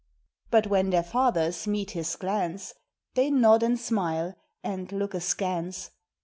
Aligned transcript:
But 0.49 0.65
when 0.65 0.89
their 0.89 1.03
fathers 1.03 1.67
meet 1.67 1.91
his 1.91 2.15
glance, 2.15 2.73
They 3.13 3.29
nod 3.29 3.61
and 3.61 3.79
smile 3.79 4.33
and 4.63 4.91
look 4.91 5.13
askance. 5.13 5.91